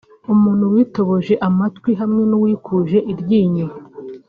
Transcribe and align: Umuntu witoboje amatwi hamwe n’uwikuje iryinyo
Umuntu 0.33 0.65
witoboje 0.73 1.33
amatwi 1.47 1.91
hamwe 2.01 2.21
n’uwikuje 2.29 2.97
iryinyo 3.11 3.67